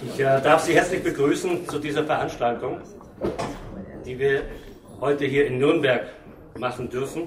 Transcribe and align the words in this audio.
Ich 0.00 0.20
äh, 0.20 0.40
darf 0.40 0.62
Sie 0.62 0.74
herzlich 0.74 1.02
begrüßen 1.02 1.68
zu 1.68 1.78
dieser 1.80 2.04
Veranstaltung, 2.04 2.80
die 4.06 4.16
wir 4.16 4.42
heute 5.00 5.24
hier 5.24 5.46
in 5.46 5.58
Nürnberg 5.58 6.06
machen 6.56 6.88
dürfen. 6.88 7.22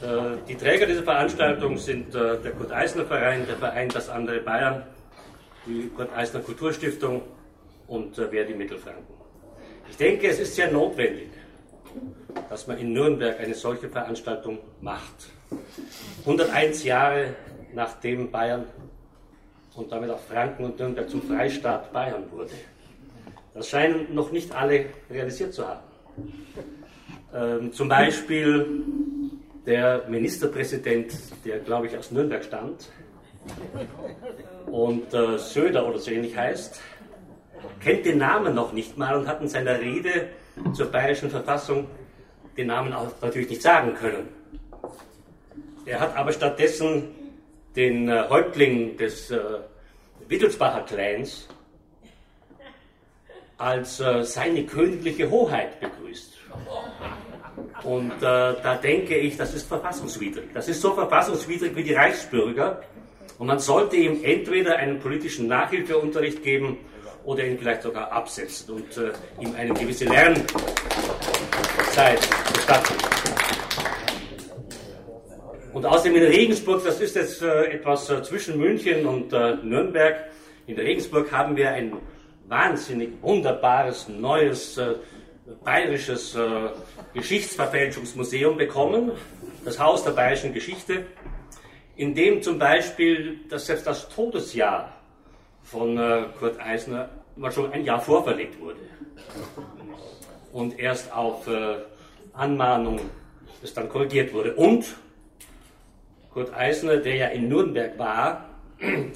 Äh, 0.00 0.38
die 0.48 0.56
Träger 0.56 0.86
dieser 0.86 1.04
Veranstaltung 1.04 1.76
sind 1.78 2.12
äh, 2.14 2.38
der 2.38 2.52
Kurt-Eisner-Verein, 2.52 3.46
der 3.46 3.56
Verein 3.56 3.88
Das 3.88 4.08
andere 4.08 4.40
Bayern, 4.40 4.82
die 5.66 5.90
Kurt-Eisner 5.94 6.40
Kulturstiftung 6.40 7.22
und 7.86 8.18
äh, 8.18 8.26
Verdi 8.26 8.54
Mittelfranken. 8.54 9.14
Ich 9.88 9.96
denke, 9.96 10.26
es 10.26 10.40
ist 10.40 10.56
sehr 10.56 10.72
notwendig, 10.72 11.30
dass 12.50 12.66
man 12.66 12.78
in 12.78 12.92
Nürnberg 12.92 13.38
eine 13.38 13.54
solche 13.54 13.88
Veranstaltung 13.88 14.58
macht. 14.80 15.30
101 16.24 16.82
Jahre 16.82 17.34
nachdem 17.74 18.30
Bayern 18.30 18.64
und 19.74 19.90
damit 19.90 20.10
auch 20.10 20.20
Franken 20.20 20.64
und 20.64 20.78
Nürnberg 20.78 21.08
zum 21.08 21.22
Freistaat 21.22 21.92
Bayern 21.92 22.24
wurde. 22.30 22.52
Das 23.54 23.68
scheinen 23.68 24.14
noch 24.14 24.32
nicht 24.32 24.54
alle 24.54 24.86
realisiert 25.10 25.52
zu 25.52 25.66
haben. 25.66 25.80
Ähm, 27.34 27.72
zum 27.72 27.88
Beispiel 27.88 28.82
der 29.66 30.04
Ministerpräsident, 30.08 31.12
der 31.44 31.60
glaube 31.60 31.86
ich 31.86 31.96
aus 31.96 32.10
Nürnberg 32.10 32.44
stammt 32.44 32.90
und 34.70 35.12
äh, 35.14 35.38
Söder 35.38 35.86
oder 35.88 35.98
so 35.98 36.10
ähnlich 36.10 36.36
heißt, 36.36 36.80
kennt 37.80 38.06
den 38.06 38.18
Namen 38.18 38.54
noch 38.54 38.72
nicht 38.72 38.96
mal 38.98 39.16
und 39.16 39.26
hat 39.26 39.40
in 39.40 39.48
seiner 39.48 39.80
Rede 39.80 40.28
zur 40.72 40.86
bayerischen 40.86 41.30
Verfassung 41.30 41.86
den 42.56 42.66
Namen 42.66 42.92
auch 42.92 43.08
natürlich 43.20 43.48
nicht 43.48 43.62
sagen 43.62 43.94
können. 43.94 44.28
Er 45.86 46.00
hat 46.00 46.16
aber 46.16 46.32
stattdessen 46.32 47.08
den 47.76 48.08
äh, 48.08 48.24
Häuptling 48.28 48.96
des 48.96 49.30
äh, 49.30 49.40
Wittelsbacher 50.28 50.82
Clans 50.82 51.48
als 53.58 54.00
äh, 54.00 54.24
seine 54.24 54.64
königliche 54.64 55.30
Hoheit 55.30 55.78
begrüßt. 55.80 56.32
Und 57.84 58.10
äh, 58.10 58.20
da 58.20 58.78
denke 58.82 59.16
ich, 59.16 59.36
das 59.36 59.54
ist 59.54 59.68
verfassungswidrig. 59.68 60.50
Das 60.54 60.68
ist 60.68 60.80
so 60.80 60.94
verfassungswidrig 60.94 61.74
wie 61.76 61.84
die 61.84 61.94
Reichsbürger. 61.94 62.82
Und 63.38 63.46
man 63.46 63.58
sollte 63.58 63.96
ihm 63.96 64.22
entweder 64.24 64.76
einen 64.76 65.00
politischen 65.00 65.48
Nachhilfeunterricht 65.48 66.42
geben 66.42 66.78
oder 67.24 67.44
ihn 67.44 67.58
vielleicht 67.58 67.82
sogar 67.82 68.10
absetzen 68.10 68.74
und 68.74 68.96
äh, 68.96 69.12
ihm 69.40 69.54
eine 69.54 69.74
gewisse 69.74 70.04
Lernzeit 70.06 70.46
gestatten. 72.54 72.94
Und 75.82 75.88
außerdem 75.88 76.14
in 76.14 76.22
Regensburg, 76.22 76.84
das 76.84 77.00
ist 77.00 77.16
jetzt 77.16 77.42
äh, 77.42 77.64
etwas 77.64 78.08
äh, 78.08 78.22
zwischen 78.22 78.56
München 78.56 79.04
und 79.04 79.32
äh, 79.32 79.56
Nürnberg. 79.64 80.30
In 80.68 80.76
Regensburg 80.76 81.32
haben 81.32 81.56
wir 81.56 81.72
ein 81.72 81.96
wahnsinnig 82.46 83.20
wunderbares, 83.20 84.06
neues, 84.08 84.80
bayerisches 85.64 86.36
Geschichtsverfälschungsmuseum 87.14 88.56
bekommen, 88.56 89.10
das 89.64 89.80
Haus 89.80 90.04
der 90.04 90.12
bayerischen 90.12 90.54
Geschichte, 90.54 91.06
in 91.96 92.14
dem 92.14 92.42
zum 92.42 92.60
Beispiel 92.60 93.40
das, 93.48 93.66
selbst 93.66 93.86
das 93.86 94.08
Todesjahr 94.08 94.92
von 95.64 95.96
Kurt 96.38 96.60
Eisner 96.60 97.08
mal 97.34 97.50
schon 97.50 97.72
ein 97.72 97.84
Jahr 97.84 98.00
vorverlegt 98.00 98.60
wurde. 98.60 98.78
Und 100.52 100.78
erst 100.78 101.12
auf 101.12 101.48
Anmahnung 102.34 103.00
es 103.62 103.74
dann 103.74 103.88
korrigiert 103.88 104.32
wurde. 104.32 104.54
Und 104.54 104.84
Kurt 106.32 106.54
Eisner, 106.54 106.96
der 106.96 107.16
ja 107.16 107.26
in 107.28 107.48
Nürnberg 107.48 107.98
war 107.98 108.48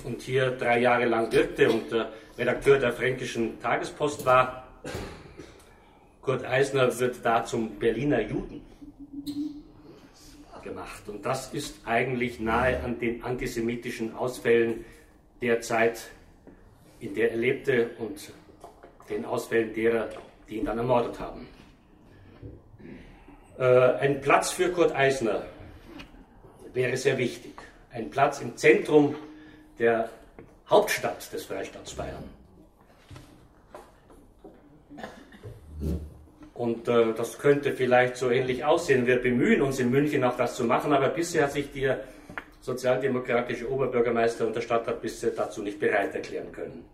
und 0.05 0.21
hier 0.21 0.51
drei 0.51 0.81
Jahre 0.81 1.07
lang 1.07 1.33
wirkte 1.33 1.71
und 1.71 1.91
äh, 1.93 2.05
Redakteur 2.39 2.79
der 2.79 2.93
Fränkischen 2.93 3.61
Tagespost 3.61 4.27
war, 4.27 4.67
Kurt 6.21 6.45
Eisner 6.45 6.99
wird 6.99 7.25
da 7.25 7.45
zum 7.45 7.79
Berliner 7.79 8.21
Juden 8.21 8.61
gemacht. 10.63 11.09
Und 11.09 11.25
das 11.25 11.55
ist 11.55 11.77
eigentlich 11.87 12.41
nahe 12.41 12.83
an 12.83 12.99
den 12.99 13.23
antisemitischen 13.23 14.15
Ausfällen 14.15 14.85
der 15.41 15.61
Zeit, 15.61 16.11
in 17.01 17.15
der 17.15 17.31
er 17.31 17.37
lebte 17.37 17.91
und 17.99 18.33
den 19.09 19.25
Ausfällen 19.25 19.73
derer, 19.73 20.09
die 20.49 20.57
ihn 20.57 20.65
dann 20.67 20.79
ermordet 20.79 21.19
haben. 21.21 21.47
Äh, 23.59 23.65
ein 23.65 24.21
Platz 24.21 24.51
für 24.51 24.71
Kurt 24.71 24.95
Eisner 24.95 25.45
wäre 26.77 26.97
sehr 26.97 27.19
wichtig. 27.19 27.55
Ein 27.91 28.11
Platz 28.11 28.41
im 28.41 28.57
Zentrum 28.57 29.17
der 29.81 30.11
Hauptstadt 30.71 31.33
des 31.33 31.45
Freistaats 31.47 31.95
Bayern. 31.95 32.23
Und 36.55 36.89
äh, 36.89 37.13
das 37.15 37.39
könnte 37.39 37.73
vielleicht 37.73 38.17
so 38.17 38.31
ähnlich 38.31 38.65
aussehen. 38.65 39.07
Wir 39.07 39.17
bemühen 39.17 39.61
uns 39.63 39.79
in 39.79 39.91
München 39.91 40.25
auch 40.25 40.37
das 40.37 40.55
zu 40.55 40.65
machen, 40.65 40.93
aber 40.93 41.09
bisher 41.09 41.45
hat 41.45 41.53
sich 41.53 41.73
der 41.73 42.01
sozialdemokratische 42.61 43.71
Oberbürgermeister 43.71 44.47
und 44.47 44.57
der 44.57 44.63
Stadtrat 44.63 45.03
bisher 45.03 45.31
dazu 45.31 45.63
nicht 45.63 45.79
bereit 45.79 46.15
erklären 46.15 46.51
können. 46.53 46.85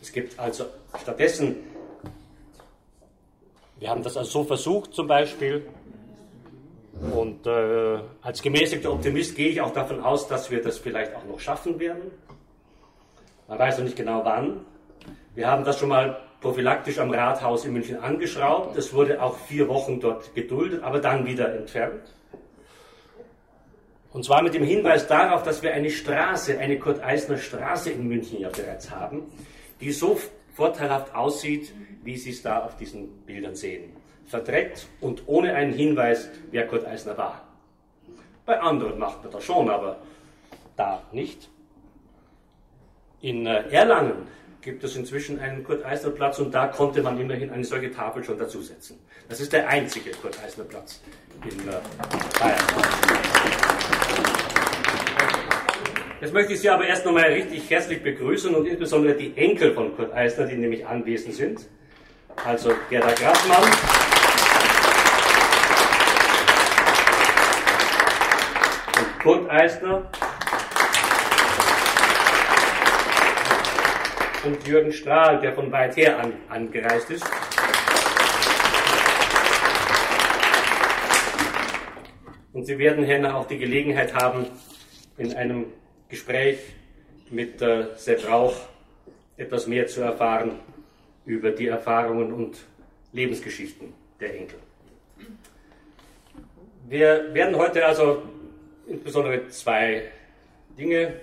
Es 0.00 0.12
gibt 0.12 0.38
also 0.38 0.66
stattdessen, 1.00 1.56
wir 3.78 3.88
haben 3.88 4.02
das 4.02 4.16
also 4.16 4.30
so 4.30 4.44
versucht 4.44 4.94
zum 4.94 5.06
Beispiel, 5.06 5.66
und 7.10 7.46
äh, 7.46 7.98
als 8.22 8.42
gemäßigter 8.42 8.92
Optimist 8.92 9.34
gehe 9.34 9.48
ich 9.48 9.60
auch 9.60 9.72
davon 9.72 10.00
aus, 10.00 10.28
dass 10.28 10.50
wir 10.50 10.62
das 10.62 10.78
vielleicht 10.78 11.14
auch 11.16 11.24
noch 11.24 11.40
schaffen 11.40 11.80
werden. 11.80 12.12
Man 13.48 13.58
weiß 13.58 13.78
noch 13.78 13.84
nicht 13.84 13.96
genau 13.96 14.24
wann. 14.24 14.64
Wir 15.34 15.48
haben 15.50 15.64
das 15.64 15.80
schon 15.80 15.88
mal 15.88 16.20
prophylaktisch 16.40 16.98
am 16.98 17.10
Rathaus 17.10 17.64
in 17.64 17.72
München 17.72 17.98
angeschraubt. 17.98 18.76
Es 18.76 18.94
wurde 18.94 19.20
auch 19.20 19.36
vier 19.36 19.68
Wochen 19.68 20.00
dort 20.00 20.32
geduldet, 20.34 20.84
aber 20.84 21.00
dann 21.00 21.26
wieder 21.26 21.52
entfernt. 21.52 22.02
Und 24.12 24.24
zwar 24.24 24.42
mit 24.42 24.54
dem 24.54 24.62
Hinweis 24.62 25.06
darauf, 25.08 25.42
dass 25.42 25.62
wir 25.62 25.72
eine 25.72 25.90
Straße, 25.90 26.58
eine 26.58 26.78
Kurt-Eisner-Straße 26.78 27.90
in 27.90 28.06
München 28.06 28.40
ja 28.40 28.50
bereits 28.50 28.90
haben, 28.90 29.22
die 29.80 29.90
so 29.90 30.20
vorteilhaft 30.54 31.14
aussieht, 31.14 31.72
wie 32.04 32.16
Sie 32.16 32.30
es 32.30 32.42
da 32.42 32.60
auf 32.60 32.76
diesen 32.76 33.08
Bildern 33.22 33.56
sehen 33.56 34.01
verdreckt 34.26 34.86
und 35.00 35.24
ohne 35.26 35.54
einen 35.54 35.72
Hinweis, 35.72 36.30
wer 36.50 36.66
Kurt 36.66 36.86
Eisner 36.86 37.16
war. 37.18 37.46
Bei 38.44 38.60
anderen 38.60 38.98
macht 38.98 39.22
man 39.22 39.32
das 39.32 39.44
schon, 39.44 39.70
aber 39.70 39.98
da 40.76 41.02
nicht. 41.12 41.48
In 43.20 43.46
äh, 43.46 43.68
Erlangen 43.70 44.26
gibt 44.62 44.82
es 44.84 44.96
inzwischen 44.96 45.38
einen 45.40 45.64
Kurt 45.64 45.84
Eisner 45.84 46.10
Platz 46.10 46.38
und 46.38 46.52
da 46.52 46.68
konnte 46.68 47.02
man 47.02 47.18
immerhin 47.20 47.50
eine 47.50 47.64
solche 47.64 47.92
Tafel 47.92 48.24
schon 48.24 48.38
dazusetzen. 48.38 48.98
Das 49.28 49.40
ist 49.40 49.52
der 49.52 49.68
einzige 49.68 50.10
Kurt 50.12 50.42
Eisner 50.42 50.64
Platz 50.64 51.00
in 51.44 51.68
äh, 51.68 51.72
Bayern. 52.40 52.58
Jetzt 56.20 56.32
möchte 56.32 56.52
ich 56.52 56.60
Sie 56.60 56.70
aber 56.70 56.86
erst 56.86 57.04
nochmal 57.04 57.24
richtig 57.24 57.68
herzlich 57.68 58.00
begrüßen 58.02 58.54
und 58.54 58.66
insbesondere 58.66 59.14
die 59.14 59.36
Enkel 59.36 59.74
von 59.74 59.96
Kurt 59.96 60.12
Eisner, 60.12 60.46
die 60.46 60.54
nämlich 60.54 60.86
anwesend 60.86 61.34
sind. 61.34 61.68
Also 62.44 62.72
Gerda 62.88 63.12
Grasmann. 63.12 63.91
Kurt 69.22 69.48
Eisner 69.48 70.10
und 74.44 74.66
Jürgen 74.66 74.92
Strahl, 74.92 75.40
der 75.40 75.52
von 75.52 75.70
weit 75.70 75.96
her 75.96 76.18
an, 76.18 76.32
angereist 76.48 77.08
ist. 77.08 77.24
Und 82.52 82.66
Sie 82.66 82.76
werden 82.78 83.04
hier 83.04 83.32
auch 83.32 83.46
die 83.46 83.58
Gelegenheit 83.58 84.12
haben, 84.12 84.46
in 85.16 85.32
einem 85.34 85.66
Gespräch 86.08 86.58
mit 87.30 87.62
äh, 87.62 87.94
Sepp 87.94 88.28
Rauch 88.28 88.56
etwas 89.36 89.68
mehr 89.68 89.86
zu 89.86 90.00
erfahren 90.00 90.58
über 91.26 91.52
die 91.52 91.68
Erfahrungen 91.68 92.32
und 92.32 92.56
Lebensgeschichten 93.12 93.94
der 94.18 94.34
Enkel. 94.36 94.58
Wir 96.88 97.32
werden 97.32 97.54
heute 97.54 97.86
also 97.86 98.22
insbesondere 98.92 99.48
zwei 99.48 100.10
Dinge. 100.78 101.20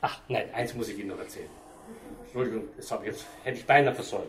Ach 0.00 0.20
nein, 0.28 0.52
eins 0.52 0.74
muss 0.74 0.88
ich 0.88 0.98
Ihnen 0.98 1.08
noch 1.08 1.18
erzählen. 1.18 1.48
Entschuldigung, 2.24 2.64
das 2.76 2.90
habe 2.90 3.04
ich 3.04 3.12
jetzt, 3.12 3.26
hätte 3.44 3.58
ich 3.58 3.66
beinahe 3.66 3.94
versäumt. 3.94 4.26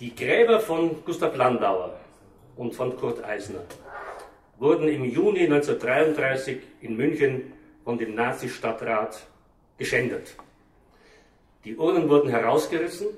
Die 0.00 0.14
Gräber 0.14 0.58
von 0.60 1.04
Gustav 1.04 1.36
Landauer 1.36 2.00
und 2.56 2.74
von 2.74 2.96
Kurt 2.96 3.22
Eisner 3.22 3.62
wurden 4.58 4.88
im 4.88 5.04
Juni 5.04 5.44
1933 5.44 6.58
in 6.80 6.96
München 6.96 7.52
von 7.84 7.98
dem 7.98 8.14
Nazi-Stadtrat 8.14 9.26
geschändet. 9.78 10.34
Die 11.64 11.76
Urnen 11.76 12.08
wurden 12.08 12.30
herausgerissen 12.30 13.08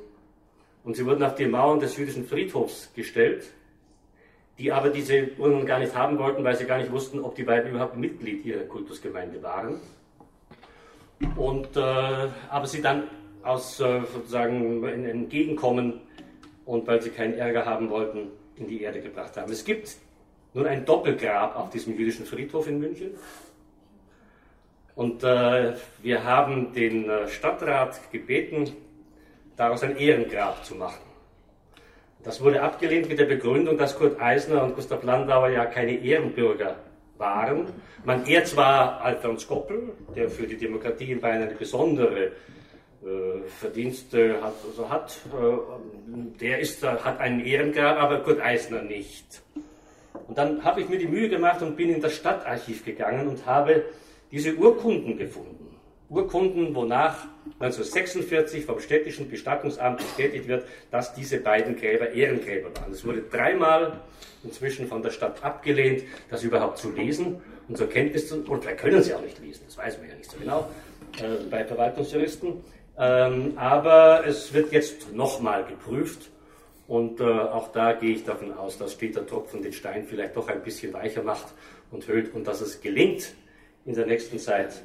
und 0.85 0.97
sie 0.97 1.07
wurden 1.07 1.23
auf 1.23 1.35
die 1.37 1.47
Mauern 1.47 1.81
des 1.81 1.97
jüdischen 1.97 2.27
Friedhofs 2.27 2.93
gestellt 2.95 3.47
die 4.59 4.73
aber 4.73 4.91
diese 4.91 5.31
Urnen 5.39 5.67
gar 5.67 5.79
nicht 5.79 5.95
haben 5.95 6.19
wollten, 6.19 6.45
weil 6.45 6.57
sie 6.57 6.65
gar 6.65 6.79
nicht 6.79 6.93
wussten, 6.93 7.21
ob 7.21 7.35
die 7.35 7.43
beiden 7.43 7.71
überhaupt 7.71 7.97
Mitglied 7.97 8.45
ihrer 8.45 8.65
Kultusgemeinde 8.65 9.43
waren. 9.43 9.81
und, 11.37 11.77
äh, 11.77 11.81
aber 12.51 12.67
sie 12.67 12.83
dann 12.83 13.05
aus 13.43 13.81
äh, 13.81 14.01
sozusagen 14.13 14.85
Entgegenkommen 14.85 16.01
und 16.65 16.87
weil 16.87 17.03
sie 17.03 17.11
keinen 17.11 17.35
Ärger 17.35 17.67
haben 17.67 17.91
wollten, 17.91 18.29
in 18.57 18.69
die 18.69 18.83
Erde 18.83 19.01
gebracht 19.01 19.37
haben. 19.37 19.53
Es 19.53 19.65
gibt 19.65 19.97
nun 20.55 20.67
ein 20.67 20.85
Doppelgrab 20.85 21.57
auf 21.57 21.71
diesem 21.71 21.97
jüdischen 21.99 22.25
Friedhof 22.25 22.69
in 22.69 22.79
München. 22.79 23.11
Und 24.95 25.25
äh, 25.25 25.75
wir 26.03 26.25
haben 26.25 26.73
den 26.73 27.11
äh, 27.11 27.29
Stadtrat 27.29 28.13
gebeten, 28.13 28.73
daraus 29.57 29.83
ein 29.83 29.97
Ehrengrab 29.97 30.65
zu 30.65 30.77
machen. 30.77 31.03
Das 32.25 32.41
wurde 32.41 32.63
abgelehnt 32.63 33.09
mit 33.09 33.19
der 33.19 33.27
Begründung, 33.27 33.77
dass 33.77 33.97
Kurt 33.99 34.19
Eisner 34.21 34.63
und 34.63 34.75
Gustav 34.75 35.03
Landauer 35.03 35.51
ja 35.51 35.67
keine 35.67 35.93
Ehrenbürger 35.93 36.77
waren. 37.19 37.67
Man 38.05 38.27
ehrt 38.27 38.49
zwar 38.49 39.03
Alfons 39.03 39.47
Goppel, 39.47 39.91
der 40.17 40.31
für 40.31 40.47
die 40.47 40.57
Demokratie 40.57 41.13
in 41.13 41.21
Bayern 41.21 41.43
eine 41.43 41.55
besondere 41.55 42.27
äh, 42.27 43.47
Verdienste 43.61 44.43
hat, 44.43 44.55
also 44.67 44.89
hat 44.89 45.19
äh, 45.35 46.41
der 46.41 46.61
ist, 46.61 46.83
hat 46.83 47.21
einen 47.21 47.41
Ehrengrab, 47.41 47.99
aber 47.99 48.21
Kurt 48.21 48.41
Eisner 48.41 48.83
nicht. 48.83 49.43
Und 50.27 50.39
dann 50.39 50.65
habe 50.65 50.81
ich 50.81 50.89
mir 50.89 50.99
die 50.99 51.07
Mühe 51.07 51.29
gemacht 51.29 51.61
und 51.61 51.77
bin 51.77 51.91
in 51.91 52.01
das 52.01 52.15
Stadtarchiv 52.15 52.85
gegangen 52.87 53.29
und 53.29 53.45
habe 53.45 53.85
diese 54.31 54.55
Urkunden 54.55 55.19
gefunden. 55.19 55.64
Urkunden, 56.09 56.75
wonach 56.75 57.25
1946 57.61 58.65
vom 58.65 58.81
städtischen 58.81 59.29
Bestattungsamt 59.29 59.99
bestätigt 59.99 60.49
wird, 60.49 60.67
dass 60.91 61.15
diese 61.15 61.39
beiden 61.39 61.77
Gräber 61.77 62.11
Ehrengräber 62.11 62.69
waren. 62.77 62.93
Es 62.93 63.05
wurde 63.05 63.23
dreimal 63.23 64.01
inzwischen 64.43 64.87
von 64.87 65.03
der 65.03 65.11
Stadt 65.11 65.43
abgelehnt, 65.43 66.03
das 66.31 66.43
überhaupt 66.43 66.79
zu 66.79 66.91
lesen 66.91 67.41
und 67.69 67.79
zur 67.79 67.89
Kenntnis 67.89 68.29
zu, 68.29 68.45
und 68.45 68.65
wir 68.65 68.73
können 68.73 69.03
sie 69.03 69.15
auch 69.15 69.23
nicht 69.23 69.41
lesen, 69.41 69.63
das 69.67 69.79
weiß 69.79 69.99
man 69.99 70.09
ja 70.09 70.15
nicht 70.15 70.31
so 70.31 70.37
genau, 70.39 70.69
äh, 71.19 71.45
bei 71.51 71.65
Verwaltungsjuristen. 71.65 72.63
Ähm, 72.97 73.55
aber 73.57 74.25
es 74.27 74.53
wird 74.53 74.73
jetzt 74.73 75.13
nochmal 75.13 75.65
geprüft 75.65 76.31
und 76.87 77.21
äh, 77.21 77.25
auch 77.25 77.73
da 77.73 77.93
gehe 77.93 78.15
ich 78.15 78.25
davon 78.25 78.53
aus, 78.53 78.79
dass 78.79 78.93
steter 78.93 79.27
Tropfen 79.27 79.63
den 79.63 79.73
Stein 79.73 80.05
vielleicht 80.05 80.37
doch 80.37 80.49
ein 80.49 80.63
bisschen 80.63 80.93
weicher 80.93 81.23
macht 81.23 81.47
und 81.91 82.07
höhlt 82.07 82.35
und 82.35 82.47
dass 82.47 82.61
es 82.61 82.81
gelingt, 82.81 83.33
in 83.87 83.95
der 83.95 84.07
nächsten 84.07 84.39
Zeit 84.39 84.83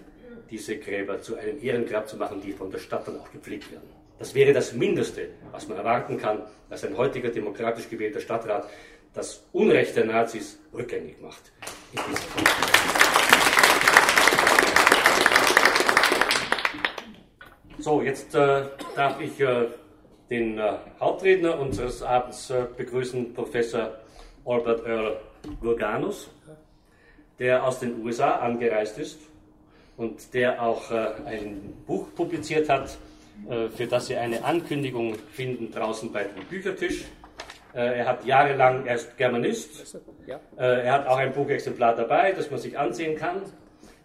diese 0.50 0.78
Gräber 0.78 1.22
zu 1.22 1.36
einem 1.36 1.62
Ehrengrab 1.62 2.08
zu 2.08 2.18
machen, 2.18 2.42
die 2.42 2.54
von 2.54 2.72
der 2.72 2.80
Stadt 2.80 3.08
dann 3.08 3.20
auch 3.20 3.32
gepflegt 3.32 3.72
werden. 3.72 3.90
Das 4.18 4.36
wäre 4.36 4.52
das 4.52 4.74
Mindeste, 4.74 5.30
was 5.52 5.68
man 5.68 5.78
erwarten 5.78 6.18
kann, 6.18 6.42
dass 6.70 6.84
ein 6.84 6.98
heutiger 6.98 7.30
demokratisch 7.30 7.90
gewählter 7.90 8.20
Stadtrat 8.20 8.70
das 9.14 9.46
Unrecht 9.54 9.96
der 9.96 10.06
Nazis 10.06 10.60
rückgängig 10.74 11.22
macht. 11.22 11.52
So, 17.80 18.02
jetzt 18.02 18.36
äh, 18.36 18.64
darf 18.96 19.22
ich 19.22 19.40
äh, 19.40 19.68
den 20.30 20.60
äh, 20.60 20.74
Hauptredner 21.00 21.58
unseres 21.58 22.04
Abends 22.04 22.50
äh, 22.50 22.66
begrüßen, 22.76 23.34
Professor 23.34 24.00
Albert 24.46 24.86
Earl 24.86 25.22
Gurganus, 25.62 26.30
der 27.40 27.64
aus 27.64 27.80
den 27.80 28.04
USA 28.04 28.36
angereist 28.36 29.00
ist 29.00 29.20
und 30.00 30.34
der 30.34 30.64
auch 30.64 30.92
äh, 30.92 31.08
ein 31.26 31.74
Buch 31.86 32.08
publiziert 32.16 32.70
hat, 32.70 32.98
äh, 33.50 33.68
für 33.68 33.86
das 33.86 34.08
Sie 34.08 34.16
eine 34.16 34.46
Ankündigung 34.46 35.16
finden 35.34 35.72
draußen 35.72 36.12
bei 36.14 36.24
dem 36.24 36.46
Büchertisch. 36.46 37.04
Äh, 37.74 38.00
er 38.00 38.06
hat 38.08 38.26
jahrelang, 38.26 38.86
er 38.86 38.96
ist 38.96 39.18
Germanist, 39.18 40.00
er 40.56 40.94
hat 40.94 41.06
auch 41.06 41.18
ein 41.18 41.34
Buchexemplar 41.34 41.96
dabei, 41.96 42.32
das 42.32 42.50
man 42.50 42.60
sich 42.60 42.80
ansehen 42.80 43.18
kann. 43.18 43.42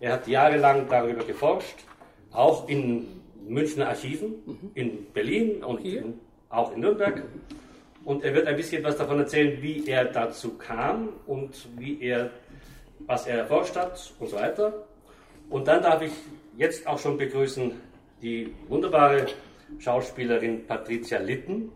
Er 0.00 0.14
hat 0.14 0.26
jahrelang 0.26 0.88
darüber 0.88 1.22
geforscht, 1.22 1.76
auch 2.32 2.68
in 2.68 3.06
Münchner 3.46 3.88
Archiven, 3.88 4.34
mhm. 4.46 4.70
in 4.74 5.12
Berlin 5.12 5.62
und 5.62 5.84
in, 5.84 6.18
auch 6.48 6.74
in 6.74 6.80
Nürnberg. 6.80 7.22
Und 8.04 8.24
er 8.24 8.34
wird 8.34 8.48
ein 8.48 8.56
bisschen 8.56 8.82
was 8.82 8.96
davon 8.96 9.20
erzählen, 9.20 9.62
wie 9.62 9.86
er 9.86 10.06
dazu 10.06 10.58
kam 10.58 11.10
und 11.26 11.68
wie 11.78 12.02
er, 12.02 12.30
was 13.06 13.28
er 13.28 13.38
erforscht 13.38 13.76
hat 13.76 14.12
und 14.18 14.28
so 14.28 14.36
weiter. 14.36 14.86
Und 15.48 15.68
dann 15.68 15.82
darf 15.82 16.02
ich 16.02 16.12
jetzt 16.56 16.86
auch 16.86 16.98
schon 16.98 17.18
begrüßen 17.18 17.72
die 18.22 18.54
wunderbare 18.68 19.26
Schauspielerin 19.78 20.66
Patricia 20.66 21.18
Litten. 21.18 21.72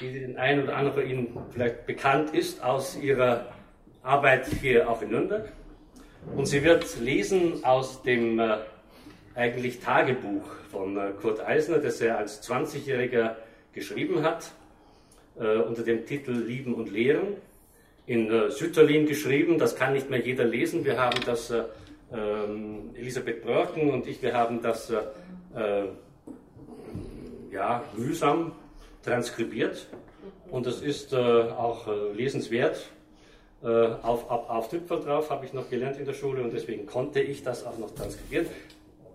die 0.00 0.12
den 0.12 0.38
einen 0.38 0.62
oder 0.64 0.76
anderen 0.76 1.02
von 1.02 1.10
Ihnen 1.10 1.36
vielleicht 1.50 1.86
bekannt 1.86 2.34
ist 2.34 2.62
aus 2.62 2.96
ihrer 2.96 3.52
Arbeit 4.02 4.46
hier 4.46 4.88
auch 4.88 5.02
in 5.02 5.10
Nürnberg. 5.10 5.52
Und 6.36 6.46
sie 6.46 6.62
wird 6.64 6.98
lesen 7.00 7.64
aus 7.64 8.02
dem 8.02 8.38
äh, 8.38 8.58
eigentlich 9.34 9.80
Tagebuch 9.80 10.44
von 10.70 10.96
äh, 10.96 11.12
Kurt 11.20 11.40
Eisner, 11.40 11.78
das 11.78 12.00
er 12.00 12.18
als 12.18 12.42
20-Jähriger 12.48 13.36
geschrieben 13.72 14.22
hat, 14.22 14.52
äh, 15.40 15.56
unter 15.56 15.82
dem 15.82 16.06
Titel 16.06 16.32
Lieben 16.32 16.74
und 16.74 16.92
Lehren. 16.92 17.36
In 18.06 18.30
äh, 18.30 18.50
Sütterlin 18.50 19.06
geschrieben, 19.06 19.58
das 19.58 19.74
kann 19.74 19.92
nicht 19.94 20.10
mehr 20.10 20.20
jeder 20.20 20.44
lesen. 20.44 20.84
Wir 20.84 20.98
haben 20.98 21.18
das, 21.24 21.50
äh, 21.50 21.62
ähm, 22.12 22.90
Elisabeth 22.94 23.42
Brörken 23.42 23.90
und 23.90 24.06
ich, 24.06 24.20
wir 24.22 24.34
haben 24.34 24.60
das 24.62 24.90
äh, 24.90 25.02
ja, 27.52 27.84
mühsam 27.96 28.52
transkribiert 29.04 29.86
und 30.50 30.66
das 30.66 30.80
ist 30.80 31.12
äh, 31.12 31.16
auch 31.16 31.86
äh, 31.88 32.12
lesenswert. 32.12 32.90
Äh, 33.62 33.66
auf, 33.66 34.30
auf, 34.30 34.48
auf 34.48 34.68
Tüpfer 34.70 34.96
drauf 34.96 35.30
habe 35.30 35.44
ich 35.44 35.52
noch 35.52 35.68
gelernt 35.68 35.98
in 35.98 36.06
der 36.06 36.14
Schule 36.14 36.42
und 36.42 36.52
deswegen 36.52 36.86
konnte 36.86 37.20
ich 37.20 37.42
das 37.42 37.64
auch 37.66 37.78
noch 37.78 37.94
transkribieren. 37.94 38.46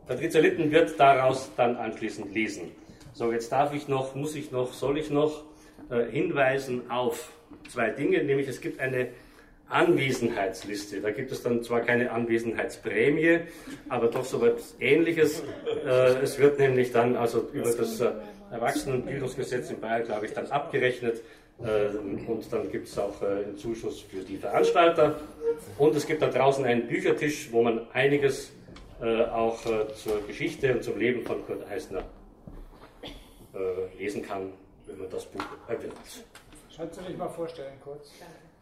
Patricia 0.07 0.39
Litten 0.39 0.71
wird 0.71 1.00
daraus 1.00 1.50
dann 1.57 1.75
anschließend 1.78 2.33
lesen. 2.33 2.71
So, 3.13 3.31
jetzt 3.31 3.51
darf 3.51 3.74
ich 3.74 3.88
noch, 3.88 4.13
muss 4.13 4.36
ich 4.36 4.51
noch, 4.51 4.74
soll 4.74 5.00
ich 5.00 5.10
noch 5.10 5.44
äh, 5.90 6.06
hinweisen 6.12 6.90
auf 6.90 7.32
zwei 7.70 7.92
Dinge, 7.92 8.24
nämlich 8.24 8.48
es 8.48 8.60
gibt 8.60 8.80
eine 8.80 9.10
Anwesenheitsliste. 9.70 11.00
Da 11.00 11.12
gibt 11.12 11.32
es 11.32 11.44
dann 11.44 11.62
zwar 11.62 11.82
keine 11.82 12.12
Anwesenheitsprämie, 12.12 13.42
aber 13.90 14.08
doch 14.08 14.26
so 14.26 14.44
etwas 14.44 14.76
Ähnliches. 14.80 15.44
Äh, 15.86 16.22
es 16.24 16.40
wird 16.40 16.58
nämlich 16.58 16.92
dann 16.92 17.16
also 17.16 17.50
über 17.54 17.72
das 17.72 18.02
äh, 18.02 18.12
Erwachsenenbildungsgesetz 18.52 19.70
in 19.70 19.80
Bayern, 19.80 20.06
glaube 20.06 20.26
ich, 20.26 20.34
dann 20.34 20.48
abgerechnet. 20.48 21.22
Und 21.58 22.52
dann 22.52 22.70
gibt 22.70 22.90
es 22.90 23.00
auch 23.00 23.22
einen 23.22 23.58
Zuschuss 23.58 24.02
für 24.02 24.20
die 24.20 24.36
Veranstalter. 24.36 25.22
Und 25.78 25.96
es 25.96 26.06
gibt 26.06 26.22
da 26.22 26.28
draußen 26.28 26.66
einen 26.66 26.86
Büchertisch, 26.86 27.48
wo 27.50 27.64
man 27.64 27.88
einiges 27.94 28.52
auch 29.31 29.62
zur 29.95 30.28
Geschichte 30.28 30.74
und 30.74 30.83
zum 30.83 31.00
Leben 31.00 31.24
von 31.24 31.45
Kurt 31.45 31.66
Eisner 31.71 32.04
lesen 33.98 34.21
kann, 34.21 34.52
wenn 34.87 34.97
man 34.99 35.09
das 35.09 35.25
Buch 35.25 35.44
erwirbt. 35.68 35.97
Kannst 36.75 36.99
du 36.99 37.04
dich 37.04 37.18
mal 37.18 37.30
vorstellen, 37.30 37.73
kurz? 37.83 38.11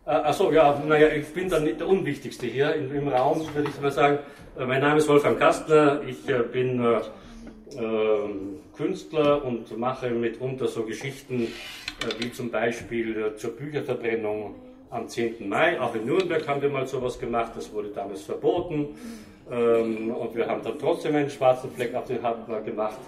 Achso, 0.06 0.52
ja, 0.52 0.82
naja, 0.86 1.08
ich 1.08 1.34
bin 1.34 1.50
dann 1.50 1.64
nicht 1.64 1.80
der 1.80 1.88
Unwichtigste 1.88 2.46
hier 2.46 2.76
im, 2.76 2.94
im 2.94 3.08
Raum, 3.08 3.42
würde 3.54 3.70
ich 3.70 3.82
mal 3.82 3.92
sagen. 3.92 4.20
Mein 4.58 4.82
Name 4.82 4.98
ist 4.98 5.08
Wolfgang 5.08 5.40
Kastner, 5.40 6.02
ich 6.06 6.26
bin 6.52 6.86
ähm, 7.78 8.60
Künstler 8.76 9.44
und 9.44 9.78
mache 9.78 10.10
mitunter 10.10 10.68
so 10.68 10.84
Geschichten 10.84 11.44
äh, 11.44 12.24
wie 12.24 12.32
zum 12.32 12.52
Beispiel 12.52 13.18
äh, 13.18 13.36
zur 13.36 13.52
Bücherverbrennung 13.52 14.56
am 14.90 15.08
10. 15.08 15.48
Mai. 15.48 15.80
Auch 15.80 15.96
in 15.96 16.06
Nürnberg 16.06 16.48
haben 16.48 16.62
wir 16.62 16.70
mal 16.70 16.88
sowas 16.88 17.20
gemacht, 17.20 17.54
das 17.56 17.72
wurde 17.72 17.90
damals 17.90 18.24
verboten. 18.24 18.90
Ähm, 19.52 20.12
und 20.12 20.36
wir 20.36 20.48
haben 20.48 20.64
dann 20.64 20.80
trotzdem 20.80 21.16
einen 21.16 21.30
schwarzen 21.30 21.72
Fleck 21.72 21.94
auf 21.96 22.06
den 22.06 22.22
Hartner 22.22 22.62
gemacht. 22.62 23.00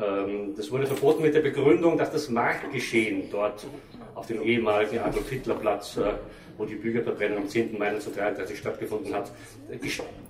Ähm, 0.00 0.54
das 0.56 0.70
wurde 0.70 0.86
verboten 0.86 1.22
mit 1.22 1.34
der 1.34 1.40
Begründung, 1.40 1.96
dass 1.96 2.10
das 2.10 2.28
Marktgeschehen 2.28 3.30
dort 3.30 3.66
auf 4.14 4.26
dem 4.26 4.42
ehemaligen 4.42 4.98
Adolf-Hitler-Platz, 4.98 5.96
äh, 5.96 6.12
wo 6.58 6.64
die 6.64 6.74
Bücherverbrennung 6.74 7.38
am 7.38 7.48
10. 7.48 7.78
Mai 7.78 7.88
1933 7.88 8.58
stattgefunden 8.58 9.14
hat, 9.14 9.32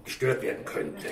gestört 0.04 0.42
werden 0.42 0.64
könnte. 0.64 1.08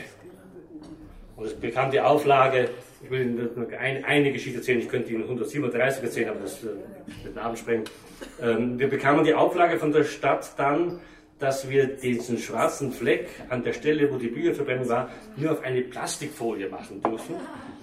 Und 1.36 1.46
es 1.46 1.54
bekam 1.54 1.90
die 1.90 2.00
Auflage, 2.00 2.68
ich 3.02 3.10
will 3.10 3.22
Ihnen 3.22 3.66
eine, 3.78 4.04
eine 4.04 4.32
Geschichte 4.32 4.58
erzählen, 4.58 4.80
ich 4.80 4.88
könnte 4.88 5.10
Ihnen 5.10 5.22
137 5.22 6.04
erzählen, 6.04 6.28
aber 6.28 6.40
das 6.40 6.62
äh, 6.62 6.66
wird 7.24 7.34
den 7.34 7.38
Abend 7.38 7.58
sprengen. 7.58 7.84
Ähm, 8.42 8.78
wir 8.78 8.88
bekamen 8.88 9.24
die 9.24 9.34
Auflage 9.34 9.78
von 9.78 9.90
der 9.90 10.04
Stadt 10.04 10.52
dann, 10.58 11.00
dass 11.40 11.68
wir 11.68 11.86
diesen 11.86 12.38
schwarzen 12.38 12.92
Fleck 12.92 13.28
an 13.48 13.64
der 13.64 13.72
Stelle, 13.72 14.12
wo 14.12 14.18
die 14.18 14.28
Bücherverbrennung 14.28 14.88
war, 14.88 15.10
nur 15.36 15.52
auf 15.52 15.62
eine 15.62 15.80
Plastikfolie 15.80 16.68
machen 16.68 17.02
dürfen 17.02 17.34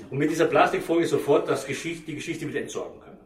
und 0.10 0.18
mit 0.18 0.30
dieser 0.30 0.46
Plastikfolie 0.46 1.06
sofort 1.06 1.50
das 1.50 1.66
Geschichte, 1.66 2.06
die 2.06 2.16
Geschichte 2.16 2.48
wieder 2.48 2.62
entsorgen 2.62 3.02
können. 3.02 3.18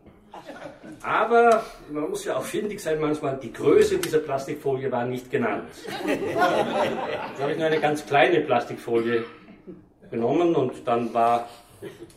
Aber 1.04 1.64
man 1.92 2.10
muss 2.10 2.26
ja 2.26 2.38
auch 2.38 2.44
findig 2.44 2.80
sein 2.80 3.00
manchmal, 3.00 3.38
die 3.38 3.52
Größe 3.52 3.98
dieser 3.98 4.20
Plastikfolie 4.20 4.92
war 4.92 5.06
nicht 5.06 5.30
genannt. 5.30 5.70
Jetzt 6.06 7.42
habe 7.42 7.52
ich 7.52 7.58
nur 7.58 7.68
eine 7.68 7.80
ganz 7.80 8.06
kleine 8.06 8.42
Plastikfolie 8.42 9.24
genommen 10.10 10.56
und 10.56 10.88
dann 10.88 11.14
war 11.14 11.50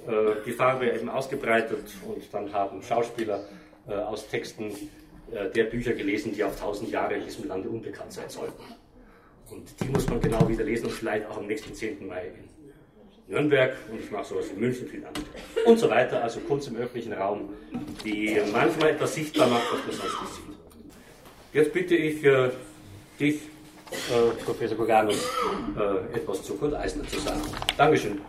äh, 0.07 0.43
die 0.45 0.53
Farbe 0.53 0.91
eben 0.91 1.09
ausgebreitet 1.09 1.87
und 2.07 2.23
dann 2.33 2.53
haben 2.53 2.83
Schauspieler 2.83 3.41
äh, 3.89 3.95
aus 3.95 4.29
Texten 4.29 4.73
der 5.55 5.65
Bücher 5.65 5.93
gelesen, 5.93 6.33
die 6.35 6.45
auf 6.45 6.59
tausend 6.59 6.91
Jahre 6.91 7.15
in 7.15 7.25
diesem 7.25 7.49
Lande 7.49 7.69
unbekannt 7.69 8.13
sein 8.13 8.29
sollten. 8.29 8.63
Und 9.51 9.69
die 9.81 9.89
muss 9.89 10.09
man 10.09 10.21
genau 10.21 10.49
wieder 10.49 10.65
lesen 10.65 10.87
und 10.87 10.93
vielleicht 10.93 11.27
auch 11.27 11.39
am 11.39 11.47
nächsten 11.47 11.75
10. 11.75 12.07
Mai 12.07 12.27
in 12.27 13.35
Nürnberg 13.35 13.77
und 13.91 14.01
ich 14.01 14.11
mache 14.11 14.25
sowas 14.25 14.49
in 14.51 14.61
München 14.61 14.89
viel 14.89 15.05
an. 15.05 15.13
Und 15.65 15.79
so 15.79 15.89
weiter, 15.89 16.23
also 16.23 16.41
Kunst 16.41 16.69
im 16.69 16.77
öffentlichen 16.77 17.13
Raum, 17.13 17.51
die 18.05 18.39
manchmal 18.53 18.91
etwas 18.91 19.15
sichtbar 19.15 19.49
macht, 19.49 19.65
was 19.73 19.81
man 19.87 19.97
sonst 19.97 20.23
nicht 20.23 20.35
sieht. 20.35 20.55
Jetzt 21.53 21.73
bitte 21.73 21.95
ich 21.95 22.25
äh, 22.25 22.51
dich, 23.19 23.37
äh, 23.37 24.45
Professor 24.45 24.77
Koganus, 24.77 25.25
äh, 25.79 26.17
etwas 26.17 26.43
zu 26.43 26.55
Kurt 26.57 26.75
Eisner 26.75 27.07
zu 27.07 27.21
sagen. 27.21 27.41
Dankeschön. 27.77 28.21